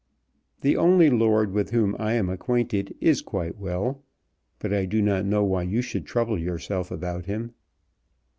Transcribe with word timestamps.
"The 0.61 0.77
only 0.77 1.11
lord 1.11 1.51
with 1.51 1.69
whom 1.69 1.95
I 1.99 2.13
am 2.13 2.27
acquainted 2.27 2.95
is 2.99 3.21
quite 3.21 3.59
well; 3.59 4.01
but 4.57 4.73
I 4.73 4.85
do 4.85 4.99
not 4.99 5.25
know 5.27 5.43
why 5.43 5.61
you 5.61 5.83
should 5.83 6.07
trouble 6.07 6.39
yourself 6.39 6.89
about 6.89 7.27
him." 7.27 7.53